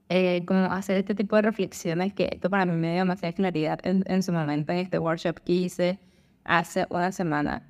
eh, 0.09 0.43
como 0.45 0.65
hacer 0.65 0.97
este 0.97 1.15
tipo 1.15 1.35
de 1.35 1.43
reflexiones, 1.43 2.13
que 2.13 2.29
esto 2.31 2.49
para 2.49 2.65
mí 2.65 2.73
me 2.73 2.89
dio 2.91 2.99
demasiada 2.99 3.33
claridad 3.33 3.79
en, 3.83 4.03
en 4.07 4.23
su 4.23 4.31
momento 4.31 4.71
en 4.71 4.79
este 4.79 4.99
workshop 4.99 5.39
que 5.41 5.53
hice 5.53 5.99
hace 6.45 6.87
una 6.89 7.11
semana. 7.11 7.63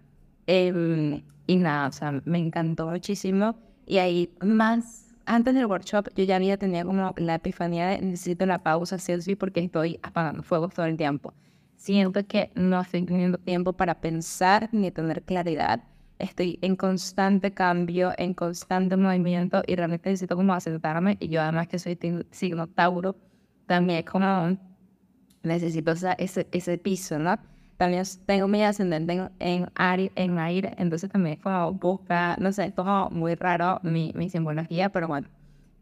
Em, 0.45 1.23
y 1.47 1.55
nada, 1.57 1.87
o 1.87 1.91
sea, 1.91 2.21
me 2.25 2.37
encantó 2.37 2.87
muchísimo. 2.87 3.55
Y 3.85 3.97
ahí 3.97 4.33
más, 4.41 5.06
antes 5.27 5.53
del 5.53 5.67
workshop, 5.67 6.09
yo 6.15 6.23
ya 6.23 6.37
había 6.37 6.57
tenido 6.57 6.87
como 6.87 7.13
la 7.17 7.35
epifanía 7.35 7.87
de 7.87 8.01
necesito 8.01 8.45
una 8.45 8.63
pausa, 8.63 8.97
sí 8.97 9.13
o 9.13 9.21
sí, 9.21 9.35
porque 9.35 9.59
estoy 9.59 9.99
apagando 10.01 10.41
fuegos 10.43 10.73
todo 10.73 10.85
el 10.85 10.97
tiempo. 10.97 11.33
Siento 11.75 12.25
que 12.25 12.51
no 12.55 12.81
estoy 12.81 13.03
teniendo 13.03 13.37
tiempo 13.37 13.73
para 13.73 14.01
pensar 14.01 14.69
ni 14.71 14.89
tener 14.89 15.21
claridad 15.23 15.83
estoy 16.19 16.59
en 16.61 16.75
constante 16.75 17.51
cambio, 17.51 18.13
en 18.17 18.33
constante 18.33 18.97
movimiento 18.97 19.61
y 19.65 19.75
realmente 19.75 20.09
necesito 20.09 20.35
como 20.35 20.53
asentarme 20.53 21.17
y 21.19 21.29
yo 21.29 21.41
además 21.41 21.67
que 21.67 21.79
soy 21.79 21.97
signo 22.31 22.67
Tauro, 22.67 23.15
también 23.65 24.03
como 24.03 24.57
necesito 25.43 25.93
ese, 26.17 26.47
ese 26.51 26.77
piso, 26.77 27.19
¿no? 27.19 27.37
También 27.77 28.03
tengo 28.25 28.47
mi 28.47 28.63
ascendente 28.63 29.13
en, 29.13 29.29
en, 29.39 29.69
aire, 29.75 30.11
en 30.15 30.39
aire, 30.39 30.73
entonces 30.77 31.11
también 31.11 31.37
como 31.37 31.73
busca, 31.73 32.35
no 32.39 32.51
sé, 32.51 32.73
como 32.73 33.09
muy 33.11 33.35
raro 33.35 33.79
mi, 33.83 34.11
mi 34.15 34.29
simbología, 34.29 34.89
pero 34.89 35.07
bueno, 35.07 35.27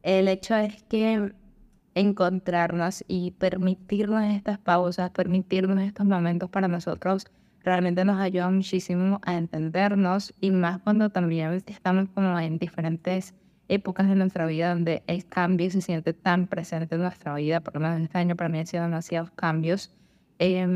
el 0.03 0.27
hecho 0.27 0.55
es 0.55 0.83
que 0.83 1.33
encontrarnos 1.95 3.03
y 3.07 3.31
permitirnos 3.31 4.23
estas 4.23 4.59
pausas, 4.59 5.09
permitirnos 5.11 5.79
estos 5.79 6.05
momentos 6.05 6.49
para 6.49 6.67
nosotros, 6.67 7.25
realmente 7.63 8.05
nos 8.05 8.19
ayuda 8.19 8.49
muchísimo 8.49 9.19
a 9.23 9.35
entendernos 9.35 10.33
y 10.39 10.51
más 10.51 10.79
cuando 10.81 11.09
también 11.09 11.63
estamos 11.65 12.09
como 12.13 12.37
en 12.39 12.59
diferentes 12.59 13.33
épocas 13.67 14.07
de 14.07 14.15
nuestra 14.15 14.45
vida 14.45 14.69
donde 14.69 15.01
el 15.07 15.25
cambio 15.25 15.71
se 15.71 15.81
siente 15.81 16.13
tan 16.13 16.47
presente 16.47 16.95
en 16.95 17.01
nuestra 17.01 17.33
vida, 17.35 17.61
por 17.61 17.73
lo 17.75 17.79
menos 17.79 18.01
este 18.01 18.17
año 18.17 18.35
para 18.35 18.49
mí 18.49 18.59
han 18.59 18.67
sido 18.67 18.83
demasiados 18.83 19.31
cambios, 19.31 19.91
eh, 20.37 20.67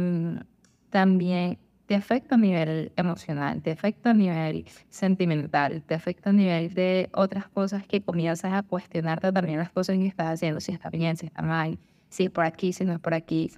también 0.89 1.57
te 1.85 1.95
afecta 1.95 2.35
a 2.35 2.37
nivel 2.37 2.91
emocional, 2.97 3.61
te 3.63 3.71
afecta 3.71 4.11
a 4.11 4.13
nivel 4.13 4.65
sentimental, 4.89 5.81
te 5.81 5.95
afecta 5.95 6.29
a 6.29 6.33
nivel 6.33 6.73
de 6.73 7.09
otras 7.13 7.47
cosas 7.49 7.85
que 7.87 8.01
comienzas 8.01 8.53
a 8.53 8.61
cuestionarte 8.61 9.31
también 9.31 9.57
las 9.57 9.71
cosas 9.71 9.97
que 9.97 10.05
estás 10.05 10.27
haciendo, 10.27 10.59
si 10.59 10.71
está 10.71 10.89
bien, 10.91 11.17
si 11.17 11.25
está 11.25 11.41
mal, 11.41 11.79
si 12.09 12.25
es 12.25 12.29
por 12.29 12.45
aquí, 12.45 12.73
si 12.73 12.85
no 12.85 12.93
es 12.93 12.99
por 12.99 13.15
aquí. 13.15 13.51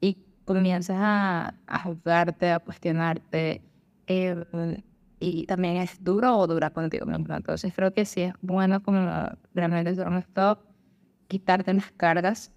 Y 0.00 0.18
comienzas 0.44 0.96
a, 0.98 1.54
a 1.66 1.78
juzgarte, 1.84 2.50
a 2.50 2.58
cuestionarte. 2.58 3.62
Eh, 4.08 4.44
y 5.20 5.46
también 5.46 5.76
es 5.76 6.02
duro 6.02 6.36
o 6.36 6.46
dura 6.46 6.70
contigo 6.70 7.06
mismo. 7.06 7.34
Entonces 7.34 7.72
creo 7.74 7.92
que 7.92 8.04
sí 8.04 8.22
es 8.22 8.34
bueno 8.40 8.82
como 8.82 9.00
realmente 9.54 9.90
hacer 9.90 10.08
un 10.08 10.18
stop, 10.18 10.60
quitarte 11.28 11.72
las 11.74 11.90
cargas. 11.92 12.52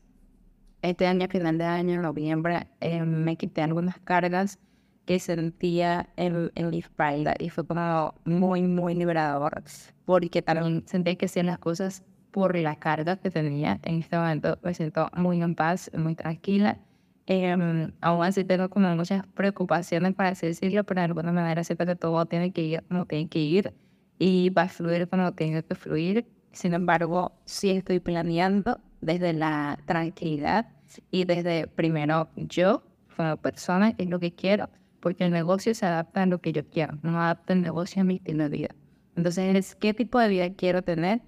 Este 0.82 1.06
año, 1.06 1.28
final 1.30 1.60
de 1.60 1.66
año, 1.66 2.02
noviembre, 2.02 2.68
eh, 2.80 3.04
me 3.04 3.36
quité 3.36 3.62
algunas 3.62 4.00
cargas 4.00 4.58
que 5.06 5.20
sentía 5.20 6.10
en, 6.16 6.52
en 6.56 6.70
mi 6.70 6.80
espalda 6.80 7.36
y 7.38 7.50
fue 7.50 7.68
como 7.68 8.16
muy, 8.26 8.64
muy 8.64 8.96
liberador 8.96 9.64
porque 10.06 10.42
también 10.42 10.84
sentí 10.88 11.16
que 11.18 11.26
hacían 11.26 11.48
las 11.48 11.60
cosas 11.60 12.04
por 12.32 12.56
la 12.58 12.78
carga 12.78 13.18
que 13.18 13.30
tenía. 13.30 13.80
En 13.84 14.00
este 14.00 14.18
momento 14.18 14.58
me 14.64 14.74
siento 14.74 15.10
muy 15.16 15.42
en 15.42 15.54
paz, 15.54 15.92
muy 15.94 16.16
tranquila. 16.16 16.80
Eh, 17.28 17.92
aún 18.02 18.24
así 18.24 18.44
tengo 18.44 18.70
como 18.70 18.96
muchas 18.96 19.26
preocupaciones 19.28 20.16
para 20.16 20.30
así 20.30 20.48
decirlo, 20.48 20.84
pero 20.84 21.02
de 21.02 21.06
alguna 21.06 21.32
manera 21.32 21.64
siento 21.64 21.86
que 21.86 21.96
todo 21.96 22.26
tiene 22.26 22.52
que 22.52 22.64
ir 22.64 22.84
como 22.88 23.06
tiene 23.06 23.30
que 23.30 23.40
ir 23.40 23.74
y 24.18 24.50
va 24.50 24.64
a 24.64 24.70
fluir 24.70 25.08
cuando 25.08 25.32
tiene 25.34 25.64
que 25.64 25.76
fluir. 25.76 26.26
Sin 26.52 26.74
embargo, 26.74 27.34
sí 27.46 27.70
estoy 27.70 28.00
planeando 28.00 28.80
desde 29.02 29.34
la 29.34 29.80
tranquilidad 29.86 30.68
y 31.10 31.26
desde 31.26 31.68
primero 31.68 32.30
yo 32.36 32.84
como 33.16 33.38
persona, 33.38 33.94
es 33.98 34.10
lo 34.10 34.20
que 34.20 34.34
quiero, 34.34 34.70
porque 35.00 35.26
el 35.26 35.32
negocio 35.32 35.74
se 35.76 35.86
adapta 35.86 36.24
a 36.24 36.26
lo 36.26 36.40
que 36.40 36.54
yo 36.54 36.68
quiero, 36.70 36.98
no 37.02 37.20
adapta 37.20 37.54
el 37.54 37.62
negocio 37.62 38.02
a 38.02 38.06
mi 38.06 38.16
estilo 38.16 38.44
de 38.44 38.50
vida. 38.50 38.76
Entonces, 39.16 39.76
¿qué 39.76 39.94
tipo 39.94 40.20
de 40.20 40.30
vida 40.30 40.54
quiero 40.54 40.82
tener? 40.82 41.22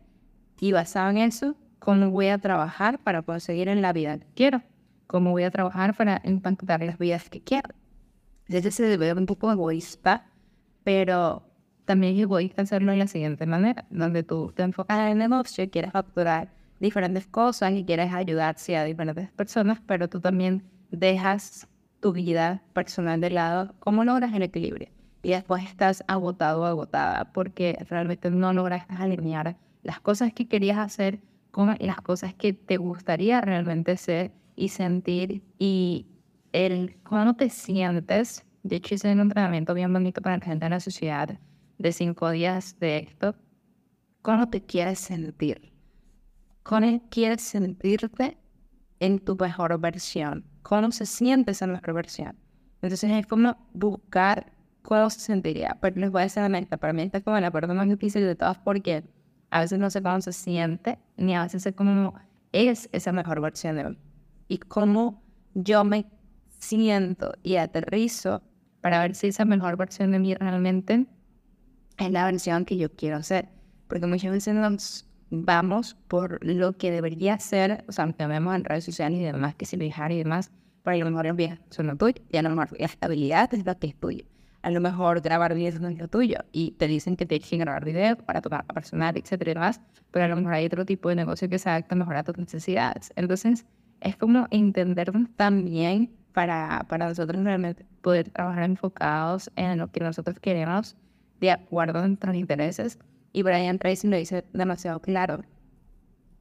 Y 0.60 0.72
basado 0.72 1.10
en 1.10 1.18
eso, 1.18 1.56
¿cómo 1.80 2.10
voy 2.10 2.28
a 2.28 2.38
trabajar 2.38 3.00
para 3.00 3.22
conseguir 3.22 3.68
en 3.68 3.82
la 3.82 3.92
vida 3.92 4.18
que 4.18 4.28
quiero? 4.36 4.62
¿Cómo 5.08 5.32
voy 5.32 5.44
a 5.44 5.52
trabajar 5.52 5.96
para 5.96 6.22
impactar 6.24 6.82
las 6.82 6.98
vidas 6.98 7.30
que 7.30 7.42
quiero? 7.42 7.70
Entonces 8.48 8.74
se 8.76 8.84
debe 8.84 9.14
un 9.14 9.26
poco 9.26 9.52
egoísta, 9.52 10.32
pero 10.84 11.44
también 11.86 12.16
es 12.16 12.22
egoísta 12.22 12.62
hacerlo 12.62 12.92
de 12.92 12.98
la 12.98 13.08
siguiente 13.08 13.46
manera, 13.46 13.86
donde 13.90 14.24
tú 14.24 14.54
te 14.56 14.64
enfocas 14.64 15.00
en 15.00 15.08
el 15.08 15.18
negocio, 15.18 15.70
quieres 15.70 15.92
facturar 15.92 16.50
diferentes 16.84 17.26
cosas 17.26 17.72
y 17.72 17.86
quieres 17.86 18.14
ayudar 18.14 18.58
a 18.58 18.84
diferentes 18.84 19.32
personas, 19.32 19.80
pero 19.88 20.10
tú 20.10 20.20
también 20.20 20.64
dejas 20.92 21.68
tu 22.02 22.12
vida 22.12 22.62
personal 22.74 23.22
de 23.22 23.30
lado, 23.30 23.74
¿cómo 23.80 24.04
logras 24.04 24.34
el 24.34 24.44
equilibrio? 24.44 24.90
Y 25.24 25.30
después 25.30 25.64
estás 25.64 26.04
agotado 26.08 26.64
o 26.64 26.66
agotada 26.66 27.32
porque 27.32 27.78
realmente 27.90 28.30
no 28.30 28.52
logras 28.52 28.86
alinear 28.90 29.56
las 29.82 30.02
cosas 30.02 30.34
que 30.34 30.50
querías 30.50 30.78
hacer 30.78 31.22
con 31.52 31.74
las 31.80 32.02
cosas 32.02 32.34
que 32.34 32.52
te 32.52 32.76
gustaría 32.76 33.40
realmente 33.40 33.96
ser 33.96 34.32
y 34.58 34.68
sentir 34.68 35.42
y 35.58 36.08
el 36.52 36.98
cómo 37.04 37.36
te 37.36 37.50
sientes. 37.50 38.46
De 38.64 38.76
hecho, 38.76 38.96
hice 38.96 39.14
un 39.14 39.22
entrenamiento 39.22 39.74
bien 39.74 39.94
bonito 39.94 40.22
para 40.22 40.38
la 40.38 40.44
gente 40.44 40.66
en 40.66 40.72
la 40.72 40.80
sociedad 40.82 41.40
de 41.78 41.92
cinco 41.94 42.30
días 42.30 42.78
de 42.80 42.98
esto. 42.98 43.36
¿Cómo 44.22 44.50
te 44.50 44.62
quieres 44.62 45.00
sentir? 45.00 45.73
¿Cómo 46.64 47.02
quieres 47.10 47.42
sentirte 47.42 48.38
en 49.00 49.20
tu 49.20 49.36
mejor 49.36 49.80
versión? 49.80 50.54
cómo 50.64 50.92
se 50.92 51.06
siente 51.06 51.52
esa 51.52 51.68
mejor 51.68 51.94
versión. 51.94 52.36
Entonces 52.82 53.04
es 53.04 53.28
como 53.28 53.56
buscar 53.74 54.52
cómo 54.82 55.10
se 55.10 55.20
sentiría. 55.20 55.78
Pero 55.80 56.00
les 56.00 56.10
voy 56.10 56.22
a 56.22 56.24
decir 56.24 56.42
honesta, 56.42 56.78
para 56.78 56.94
mí 56.94 57.04
esta 57.04 57.20
es 57.20 57.24
como 57.24 57.40
la 57.40 57.52
parte 57.52 57.72
más 57.74 57.88
difícil 57.88 58.24
de 58.24 58.36
todas 58.36 58.58
porque 58.58 59.04
a 59.52 59.62
veces 59.62 59.78
no 59.78 59.90
sé 59.90 60.02
cómo 60.02 60.20
se 60.22 60.34
siente, 60.34 60.98
ni 61.16 61.36
a 61.36 61.44
veces 61.44 61.62
sé 61.62 61.74
cómo 61.74 62.16
es 62.52 62.90
esa 62.92 63.12
mejor 63.12 63.40
versión 63.42 63.76
de 63.76 63.90
mí. 63.90 63.98
Y 64.48 64.58
cómo 64.58 65.22
yo 65.54 65.84
me 65.84 66.08
siento 66.50 67.34
y 67.44 67.58
aterrizo 67.58 68.42
para 68.82 69.00
ver 69.02 69.16
si 69.16 69.28
esa 69.28 69.46
mejor 69.46 69.78
versión 69.78 70.12
de 70.12 70.20
mí 70.20 70.34
realmente 70.34 71.06
es 71.98 72.12
la 72.12 72.26
versión 72.26 72.66
que 72.66 72.78
yo 72.78 72.92
quiero 72.92 73.22
ser. 73.22 73.50
Porque 73.88 74.08
muchas 74.08 74.32
veces 74.32 74.56
nos 74.56 75.08
vamos 75.42 75.96
por 76.08 76.44
lo 76.46 76.74
que 76.78 76.92
debería 76.92 77.40
ser, 77.40 77.84
o 77.88 77.92
sea, 77.92 78.06
aunque 78.06 78.28
vemos 78.28 78.56
en 78.56 78.64
redes 78.64 78.86
sociales 78.86 79.20
y 79.20 79.24
demás, 79.24 79.56
que 79.56 79.66
si 79.66 79.78
viajar 79.78 80.12
y 80.12 80.20
demás, 80.20 80.52
pero 80.84 80.96
a 80.96 81.00
lo 81.00 81.10
mejor 81.10 81.36
viajes 81.36 81.60
son 81.70 81.88
lo 81.88 81.96
tuyo, 81.96 82.22
y 82.30 82.38
a 82.38 82.42
lo 82.44 82.50
mejor 82.50 82.70
la 82.80 82.86
estabilidad 82.86 83.54
es 83.54 83.66
lo 83.66 83.78
que 83.78 83.88
es 83.88 83.96
tuyo. 83.96 84.26
A 84.62 84.70
lo 84.70 84.80
mejor 84.80 85.22
grabar 85.22 85.56
videos 85.56 85.82
no 85.82 85.90
es 85.90 85.98
lo 85.98 86.08
tuyo, 86.08 86.38
y 86.52 86.72
te 86.72 86.88
dicen 86.88 87.16
que 87.16 87.26
tienes 87.26 87.50
que 87.50 87.58
grabar 87.58 87.84
videos 87.84 88.18
para 88.24 88.42
tu 88.42 88.50
marca 88.50 88.74
personal, 88.74 89.18
etcétera 89.18 89.52
y 89.52 89.54
demás, 89.56 89.82
pero 90.12 90.26
a 90.26 90.28
lo 90.28 90.36
mejor 90.36 90.54
hay 90.54 90.66
otro 90.68 90.86
tipo 90.86 91.10
de 91.10 91.16
negocio 91.16 91.50
que 91.50 91.58
se 91.58 91.70
adapta 91.70 91.96
mejor 91.96 92.16
a 92.16 92.24
tus 92.24 92.38
necesidades. 92.38 93.12
Entonces, 93.16 93.66
es 94.02 94.16
como 94.16 94.48
entendernos 94.52 95.30
también 95.36 96.12
para, 96.34 96.86
para 96.88 97.10
nosotros 97.10 97.44
realmente 97.44 97.86
poder 98.02 98.30
trabajar 98.30 98.64
enfocados 98.64 99.52
en 99.56 99.80
lo 99.80 99.92
que 99.92 100.00
nosotros 100.02 100.40
queremos 100.40 100.96
de 101.40 101.52
acuerdo 101.52 102.00
a 102.00 102.08
nuestros 102.08 102.36
intereses 102.36 103.00
y 103.34 103.42
Brian 103.42 103.80
Tracy 103.80 104.08
lo 104.08 104.16
dice 104.16 104.46
demasiado 104.54 105.02
claro. 105.02 105.42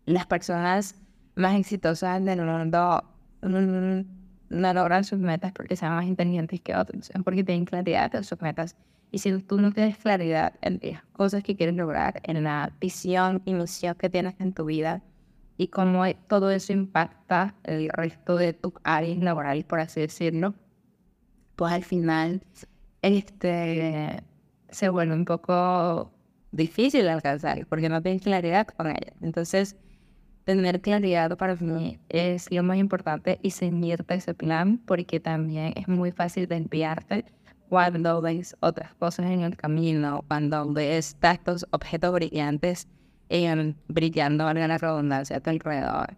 Las 0.04 0.26
personas 0.26 0.94
más 1.34 1.58
exitosas 1.58 2.22
del 2.24 2.44
mundo 2.44 3.02
no 3.40 4.72
logran 4.74 5.04
sus 5.04 5.18
metas 5.18 5.52
porque 5.52 5.74
sean 5.74 5.94
más 5.94 6.04
inteligentes 6.04 6.60
que 6.60 6.76
otros, 6.76 7.10
porque 7.24 7.42
tienen 7.42 7.64
claridad 7.64 8.12
de 8.12 8.22
sus 8.22 8.40
metas. 8.40 8.76
Y 9.10 9.18
si 9.18 9.36
tú 9.40 9.60
no 9.60 9.72
tienes 9.72 9.96
claridad 9.98 10.54
en 10.60 10.80
las 10.82 11.02
cosas 11.12 11.42
que 11.42 11.56
quieres 11.56 11.74
lograr, 11.74 12.20
en 12.24 12.44
la 12.44 12.72
visión 12.80 13.42
y 13.44 13.54
misión 13.54 13.94
que 13.94 14.10
tienes 14.10 14.34
en 14.38 14.52
tu 14.52 14.66
vida, 14.66 15.02
y 15.56 15.68
cómo 15.68 16.04
todo 16.28 16.50
eso 16.50 16.72
impacta 16.72 17.54
el 17.64 17.88
resto 17.90 18.36
de 18.36 18.52
tu 18.52 18.72
áreas 18.84 19.18
laborales, 19.18 19.64
por 19.64 19.80
así 19.80 20.00
decirlo, 20.00 20.54
pues 21.56 21.72
al 21.72 21.84
final 21.84 22.42
este, 23.02 24.22
se 24.70 24.88
vuelve 24.88 25.14
un 25.14 25.24
poco 25.24 26.10
difícil 26.52 27.08
alcanzar 27.08 27.66
porque 27.66 27.88
no 27.88 28.00
tienes 28.02 28.22
claridad 28.22 28.66
con 28.66 28.88
ella. 28.88 29.12
Entonces, 29.20 29.76
tener 30.44 30.80
claridad 30.80 31.36
para 31.36 31.56
mí 31.56 31.98
es 32.08 32.50
lo 32.50 32.62
más 32.62 32.78
importante 32.78 33.38
y 33.42 33.50
seguirte 33.50 34.14
ese 34.14 34.34
plan 34.34 34.78
porque 34.78 35.20
también 35.20 35.72
es 35.76 35.88
muy 35.88 36.12
fácil 36.12 36.46
desviarte 36.46 37.24
cuando 37.68 38.20
ves 38.20 38.54
otras 38.60 38.94
cosas 38.96 39.26
en 39.26 39.40
el 39.40 39.56
camino, 39.56 40.24
cuando 40.28 40.70
ves 40.70 41.16
estos 41.22 41.66
objetos 41.70 42.12
brillantes 42.12 42.86
eh, 43.30 43.74
brillando, 43.88 44.44
valga 44.44 44.68
la 44.68 44.76
redundancia, 44.76 45.38
a 45.38 45.40
tu 45.40 45.48
alrededor. 45.48 46.16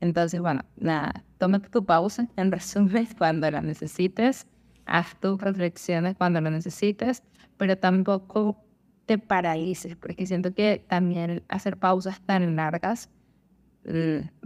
Entonces, 0.00 0.40
bueno, 0.40 0.62
nada, 0.76 1.24
tómate 1.38 1.68
tu 1.68 1.84
pausa, 1.84 2.26
en 2.36 2.50
resumen, 2.50 3.06
cuando 3.16 3.48
la 3.48 3.60
necesites, 3.60 4.48
haz 4.84 5.18
tus 5.20 5.40
reflexiones 5.40 6.16
cuando 6.16 6.40
lo 6.40 6.50
necesites, 6.50 7.22
pero 7.56 7.78
tampoco 7.78 8.56
te 9.06 9.18
paralices, 9.18 9.96
porque 9.96 10.26
siento 10.26 10.52
que 10.52 10.84
también 10.88 11.42
hacer 11.48 11.76
pausas 11.76 12.20
tan 12.20 12.56
largas 12.56 13.08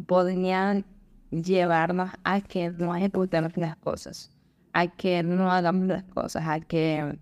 podrían 0.07 0.85
llevarnos 1.31 2.11
a 2.25 2.41
que 2.43 2.71
no 2.71 2.95
ejecutemos 2.95 3.57
las 3.57 3.77
cosas, 3.77 4.31
a 4.73 4.87
que 4.87 5.23
no 5.23 5.51
hagamos 5.51 5.87
las 5.87 6.05
cosas, 6.05 6.47
a 6.47 6.61
que 6.61 7.19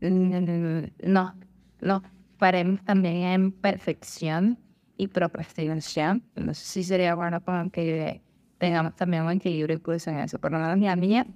mm, 0.00 1.08
no, 1.08 1.34
no 1.80 2.02
paremos 2.38 2.84
también 2.84 3.16
en 3.16 3.52
perfección 3.52 4.58
y 4.96 5.08
procrastinación. 5.08 6.24
No 6.34 6.52
sé 6.54 6.64
si 6.64 6.82
sería 6.82 7.14
bueno 7.14 7.40
para 7.40 7.68
que 7.70 8.22
tengamos 8.58 8.96
también 8.96 9.22
un 9.22 9.32
equilibrio 9.32 9.76
incluso 9.76 10.10
en 10.10 10.18
eso. 10.20 10.38
Por 10.38 10.52
lo 10.52 10.58
menos 10.58 10.78
la 10.78 10.96
mía 10.96 11.26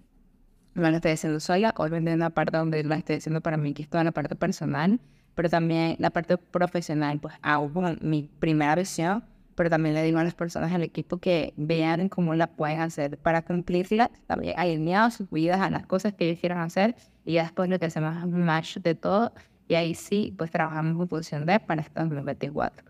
no 0.74 0.90
lo 0.90 0.96
estoy 0.96 1.12
haciendo 1.12 1.40
sola, 1.40 1.74
obviamente 1.76 2.10
en 2.10 2.16
una 2.16 2.30
parte 2.30 2.56
donde 2.56 2.82
lo 2.82 2.94
estoy 2.94 3.16
haciendo 3.16 3.40
para 3.40 3.56
mí, 3.56 3.74
que 3.74 3.82
es 3.82 3.88
toda 3.88 4.04
la 4.04 4.12
parte 4.12 4.34
personal, 4.34 5.00
pero 5.40 5.48
también 5.48 5.96
la 5.98 6.10
parte 6.10 6.36
profesional, 6.36 7.18
pues 7.18 7.34
hago 7.40 7.70
mi 8.02 8.28
primera 8.40 8.74
visión, 8.74 9.24
pero 9.54 9.70
también 9.70 9.94
le 9.94 10.02
digo 10.02 10.18
a 10.18 10.24
las 10.24 10.34
personas 10.34 10.70
del 10.70 10.82
equipo 10.82 11.16
que 11.16 11.54
vean 11.56 12.10
cómo 12.10 12.34
la 12.34 12.48
pueden 12.48 12.78
hacer 12.82 13.16
para 13.16 13.40
cumplirla, 13.40 14.10
también 14.26 14.52
alineados 14.58 15.14
sus 15.14 15.30
vidas 15.30 15.58
a 15.62 15.70
las 15.70 15.86
cosas 15.86 16.12
que 16.12 16.28
ellos 16.28 16.40
quieran 16.40 16.58
hacer, 16.58 16.94
y 17.24 17.36
después 17.36 17.70
lo 17.70 17.78
que 17.78 17.86
hacemos 17.86 18.18
es 18.18 18.24
un 18.24 18.44
match 18.44 18.76
de 18.80 18.94
todo, 18.94 19.32
y 19.66 19.76
ahí 19.76 19.94
sí, 19.94 20.34
pues 20.36 20.50
trabajamos 20.50 21.00
en 21.00 21.08
función 21.08 21.46
de 21.46 21.58
para 21.58 21.80
este 21.80 21.98
2024. 21.98 22.84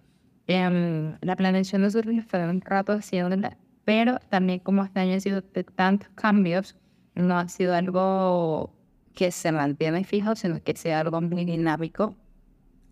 Eh, 0.48 1.16
la 1.20 1.36
planeación 1.36 1.82
de 1.82 1.90
surgió 1.92 2.20
fue 2.24 2.48
un 2.48 2.60
rato 2.62 2.94
haciéndola, 2.94 3.58
pero 3.84 4.18
también 4.28 4.58
como 4.58 4.82
este 4.82 4.98
año 4.98 5.14
ha 5.14 5.20
sido 5.20 5.40
de 5.40 5.62
tantos 5.62 6.08
cambios, 6.16 6.74
no 7.14 7.38
ha 7.38 7.46
sido 7.46 7.76
algo 7.76 8.74
que 9.14 9.30
se 9.30 9.52
mantiene 9.52 10.04
fijo, 10.04 10.34
sino 10.34 10.62
que 10.62 10.74
sea 10.74 11.00
algo 11.00 11.20
muy 11.20 11.44
dinámico. 11.44 12.14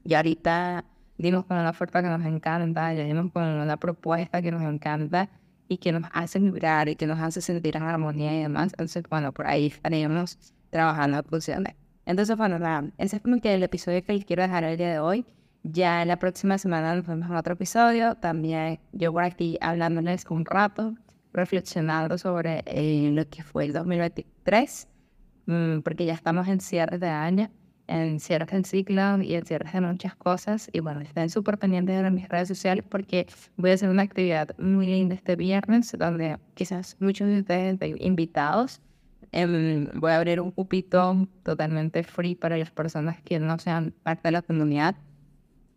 Y 0.05 0.15
ahorita 0.15 0.85
dimos 1.19 1.45
con 1.45 1.59
una 1.59 1.71
oferta 1.71 2.03
que 2.03 2.09
nos 2.09 2.25
encanta, 2.25 2.93
ya 2.95 3.05
dimos 3.05 3.33
con 3.33 3.43
una 3.45 3.77
propuesta 3.77 4.41
que 4.41 4.51
nos 4.51 4.63
encanta 4.63 5.29
y 5.69 5.79
que 5.79 5.93
nos 5.93 6.05
hace 6.13 6.39
vibrar 6.39 6.89
y 6.89 6.97
que 6.97 7.07
nos 7.07 7.19
hace 7.19 7.41
sentir 7.41 7.77
en 7.77 7.83
armonía 7.83 8.35
y 8.39 8.43
demás. 8.43 8.73
Entonces, 8.73 9.05
bueno, 9.09 9.33
por 9.33 9.47
ahí 9.47 9.67
estaremos 9.67 10.39
trabajando 10.71 11.23
funciones. 11.25 11.75
Entonces, 12.07 12.37
bueno, 12.37 12.59
nada, 12.59 12.91
ese 12.97 13.17
es 13.17 13.23
como 13.23 13.41
que 13.41 13.55
el 13.55 13.63
episodio 13.63 14.03
que 14.03 14.15
les 14.15 14.25
quiero 14.25 14.43
dejar 14.43 14.65
el 14.65 14.79
día 14.79 14.91
de 14.91 14.99
hoy. 14.99 15.27
Ya 15.63 16.05
la 16.07 16.19
próxima 16.19 16.57
semana 16.57 16.95
nos 16.95 17.07
vemos 17.07 17.29
en 17.29 17.37
otro 17.37 17.55
episodio. 17.55 18.15
También 18.15 18.81
yo 18.93 19.13
por 19.13 19.25
aquí 19.25 19.59
hablándoles 19.61 20.25
un 20.31 20.47
rato 20.47 20.95
reflexionando 21.33 22.17
sobre 22.17 22.63
eh, 22.67 23.11
lo 23.13 23.29
que 23.29 23.43
fue 23.43 23.67
el 23.67 23.73
2023, 23.73 24.89
mm, 25.47 25.81
porque 25.81 26.07
ya 26.07 26.15
estamos 26.15 26.49
en 26.49 26.61
cierre 26.61 26.99
de 26.99 27.09
año, 27.09 27.51
en 27.89 28.21
cierre 28.21 28.47
del 28.47 28.65
ciclo 28.65 29.21
y 29.21 29.35
en 29.35 29.45
cierre 29.45 29.71
de 29.73 29.81
muchas 29.81 30.15
cosas. 30.15 30.71
Y 30.73 30.81
bueno, 30.81 31.01
estén 31.01 31.31
súper 31.31 31.59
pendientes 31.59 32.01
de 32.01 32.11
mis 32.11 32.29
redes 32.29 32.49
sociales 32.49 32.85
porque 32.89 33.27
voy 33.57 33.71
a 33.71 33.75
hacer 33.75 33.89
una 33.89 34.03
actividad 34.03 34.57
muy 34.59 34.87
linda 34.87 35.15
este 35.15 35.35
viernes, 35.35 35.95
donde 35.99 36.39
quizás 36.55 36.97
muchos 37.01 37.27
de 37.29 37.41
ustedes 37.41 37.75
estén 37.75 37.97
invitados. 38.01 38.81
Em, 39.33 39.89
voy 39.95 40.13
a 40.13 40.17
abrir 40.17 40.41
un 40.41 40.51
cupito 40.51 41.27
totalmente 41.43 42.03
free 42.03 42.35
para 42.35 42.57
las 42.57 42.71
personas 42.71 43.21
que 43.23 43.39
no 43.41 43.59
sean 43.59 43.95
parte 44.03 44.29
de 44.29 44.33
la 44.33 44.43
comunidad, 44.43 44.97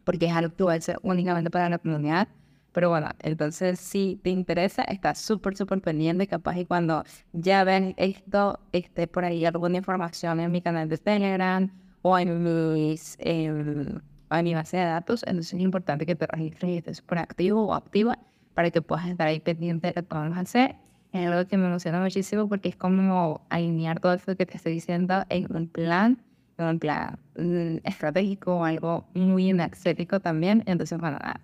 porque 0.04 0.28
es 0.28 0.34
algo 0.34 0.56
que 0.56 0.64
va 0.64 0.74
a 0.74 0.82
ser 0.82 0.98
únicamente 1.02 1.50
para 1.50 1.70
la 1.70 1.78
comunidad. 1.80 2.28
Pero 2.74 2.90
bueno, 2.90 3.10
entonces 3.20 3.80
si 3.80 4.20
te 4.24 4.30
interesa, 4.30 4.84
está 4.84 5.14
súper, 5.16 5.58
súper 5.58 5.82
pendiente. 5.82 6.28
Capaz 6.28 6.58
y 6.58 6.66
cuando 6.66 7.04
ya 7.34 7.66
ven 7.66 7.94
esto, 7.98 8.60
esté 8.72 9.08
por 9.08 9.26
ahí 9.26 9.46
alguna 9.46 9.78
información 9.78 10.40
en 10.40 10.52
mi 10.52 10.62
canal 10.62 10.88
de 10.88 10.98
Telegram 10.98 11.70
o 12.02 12.18
en, 12.18 12.44
mis, 12.74 13.18
en 13.20 14.02
mi 14.44 14.54
base 14.54 14.78
de 14.78 14.84
datos. 14.84 15.24
Entonces 15.28 15.54
es 15.54 15.60
importante 15.60 16.06
que 16.06 16.16
te 16.16 16.28
registres 16.28 16.72
y 16.72 16.78
estés 16.78 16.98
súper 16.98 17.20
activo 17.20 17.68
o 17.68 17.74
activa 17.74 18.18
para 18.54 18.70
que 18.72 18.82
puedas 18.82 19.08
estar 19.08 19.28
ahí 19.28 19.40
pendiente 19.40 19.88
de 19.88 19.94
lo 19.96 20.08
que 20.08 20.16
vamos 20.16 20.38
a 20.38 20.42
hacer. 20.42 20.76
Es 21.12 21.28
algo 21.28 21.48
que 21.48 21.58
me 21.58 21.68
emociona 21.68 22.02
muchísimo 22.02 22.48
porque 22.48 22.70
es 22.70 22.76
como 22.76 23.46
alinear 23.50 24.00
todo 24.00 24.14
esto 24.14 24.36
que 24.36 24.46
te 24.46 24.58
estoy 24.58 24.74
diciendo 24.74 25.26
en 25.30 25.54
un 25.54 25.68
plan, 25.68 26.22
en 26.58 26.66
un 26.66 26.80
plan 26.80 27.20
mm, 27.38 27.78
estratégico, 27.84 28.64
algo 28.64 29.06
muy 29.14 29.50
energético 29.50 30.20
también. 30.20 30.64
Entonces, 30.66 30.98
bueno, 31.00 31.20
nada 31.20 31.42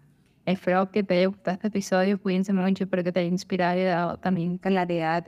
Espero 0.47 0.89
que 0.91 1.03
te 1.03 1.17
haya 1.17 1.27
gustado 1.27 1.55
este 1.55 1.67
episodio. 1.67 2.21
Cuídense 2.21 2.53
mucho. 2.53 2.85
Espero 2.85 3.03
que 3.03 3.11
te 3.11 3.19
haya 3.19 3.27
inspirado 3.27 3.77
y 3.77 3.83
dado 3.83 4.17
también 4.17 4.57
claridad 4.57 5.27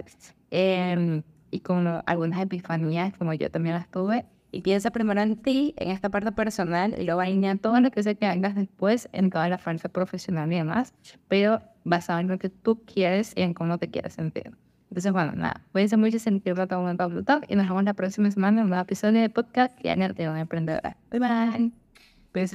eh, 0.49 1.21
y 1.51 1.59
con 1.59 2.01
algunas 2.05 2.41
epifanías, 2.41 3.13
como 3.17 3.33
yo 3.33 3.51
también 3.51 3.75
las 3.75 3.91
tuve. 3.91 4.23
Y 4.51 4.61
piensa 4.61 4.91
primero 4.91 5.21
en 5.21 5.35
ti, 5.37 5.73
en 5.77 5.91
esta 5.91 6.09
parte 6.09 6.31
personal, 6.31 6.95
y 6.97 7.03
luego 7.03 7.21
alinea 7.21 7.55
todo 7.55 7.79
lo 7.79 7.91
que 7.91 8.01
sea 8.01 8.15
que 8.15 8.25
hagas 8.25 8.55
después 8.55 9.09
en 9.11 9.29
toda 9.29 9.47
la 9.49 9.57
fuerza 9.57 9.89
profesional 9.89 10.51
y 10.51 10.55
demás, 10.55 10.93
pero 11.27 11.61
basado 11.83 12.19
en 12.19 12.27
lo 12.27 12.39
que 12.39 12.49
tú 12.49 12.83
quieres 12.83 13.33
y 13.35 13.41
en 13.41 13.53
cómo 13.53 13.77
te 13.77 13.89
quieres 13.89 14.13
sentir. 14.13 14.51
Entonces, 14.89 15.11
bueno, 15.11 15.33
nada, 15.33 15.61
cuídense 15.71 15.97
mucho, 15.97 16.17
sentirlo 16.17 16.67
todo 16.67 16.81
un 16.81 16.97
Talk 16.97 17.45
y 17.47 17.55
nos 17.55 17.67
vemos 17.67 17.83
la 17.83 17.93
próxima 17.93 18.31
semana 18.31 18.57
en 18.57 18.63
un 18.63 18.69
nuevo 18.69 18.81
episodio 18.81 19.21
de 19.21 19.29
podcast 19.29 19.77
que 19.77 19.95
de 19.95 20.29
una 20.29 20.41
emprendedora. 20.41 20.97
Bye 21.11 21.19
bye. 21.19 22.49